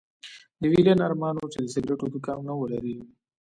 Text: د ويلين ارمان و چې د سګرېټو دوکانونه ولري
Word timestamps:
د 0.59 0.61
ويلين 0.71 0.99
ارمان 1.07 1.35
و 1.37 1.51
چې 1.53 1.59
د 1.61 1.65
سګرېټو 1.73 2.05
دوکانونه 2.13 2.53
ولري 2.55 2.95